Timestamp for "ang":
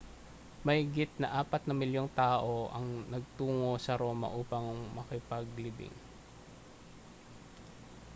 2.75-2.87